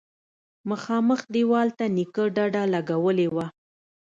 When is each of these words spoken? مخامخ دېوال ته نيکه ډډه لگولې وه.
مخامخ 0.69 1.19
دېوال 1.33 1.69
ته 1.77 1.85
نيکه 1.95 2.23
ډډه 2.35 2.63
لگولې 2.73 3.27
وه. 3.35 3.45